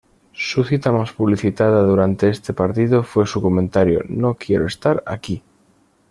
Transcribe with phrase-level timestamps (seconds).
[0.33, 5.43] Su cita más publicitada durante este partido fue su comentario: "No quiero estar aquí".